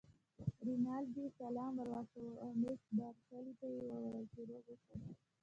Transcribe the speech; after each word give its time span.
رینالډي 0.65 1.25
سلام 1.39 1.73
ور 1.77 1.87
واچاوه 1.93 2.33
او 2.43 2.49
مس 2.61 2.81
بارکلي 2.97 3.53
ته 3.59 3.67
یې 3.73 3.81
وویل 3.89 4.25
چې 4.33 4.41
روغ 4.49 4.63
اوسی. 4.71 4.95